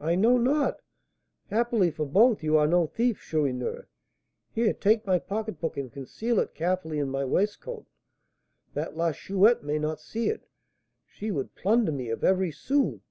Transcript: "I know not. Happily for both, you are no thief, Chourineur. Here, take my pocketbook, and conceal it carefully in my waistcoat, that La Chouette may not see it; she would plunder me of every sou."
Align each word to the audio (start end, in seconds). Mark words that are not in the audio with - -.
"I 0.00 0.16
know 0.16 0.38
not. 0.38 0.80
Happily 1.50 1.92
for 1.92 2.04
both, 2.04 2.42
you 2.42 2.56
are 2.56 2.66
no 2.66 2.88
thief, 2.88 3.20
Chourineur. 3.22 3.86
Here, 4.50 4.72
take 4.74 5.06
my 5.06 5.20
pocketbook, 5.20 5.76
and 5.76 5.92
conceal 5.92 6.40
it 6.40 6.52
carefully 6.52 6.98
in 6.98 7.10
my 7.10 7.24
waistcoat, 7.24 7.86
that 8.74 8.96
La 8.96 9.12
Chouette 9.12 9.62
may 9.62 9.78
not 9.78 10.00
see 10.00 10.28
it; 10.28 10.48
she 11.06 11.30
would 11.30 11.54
plunder 11.54 11.92
me 11.92 12.08
of 12.10 12.24
every 12.24 12.50
sou." 12.50 13.02